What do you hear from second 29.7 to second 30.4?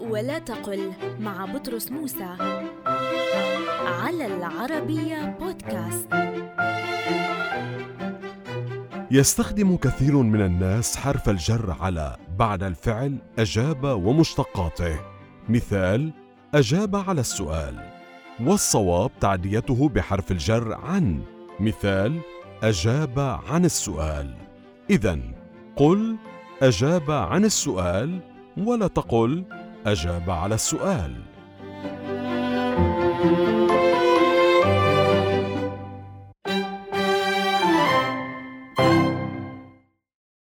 أجاب